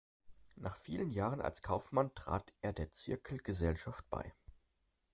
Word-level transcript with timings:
Nach 0.55 0.77
vielen 0.77 1.11
Jahren 1.11 1.41
als 1.41 1.61
Kaufmann 1.61 2.15
trat 2.15 2.51
er 2.63 2.73
der 2.73 2.89
Zirkelgesellschaft 2.89 4.09
bei. 4.09 4.33